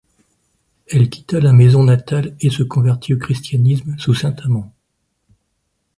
Elle 0.87 1.11
quitta 1.11 1.39
la 1.39 1.53
maison 1.53 1.83
natale 1.83 2.35
et 2.41 2.49
se 2.49 2.63
convertit 2.63 3.13
au 3.13 3.19
christianisme 3.19 3.95
sous 3.99 4.15
Saint 4.15 4.35
Amand. 4.45 4.73